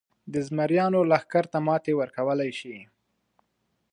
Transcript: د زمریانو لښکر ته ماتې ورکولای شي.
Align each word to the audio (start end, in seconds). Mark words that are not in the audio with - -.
د 0.31 0.33
زمریانو 0.47 0.99
لښکر 1.11 1.45
ته 1.51 1.59
ماتې 1.67 1.93
ورکولای 2.01 2.51
شي. 2.59 2.77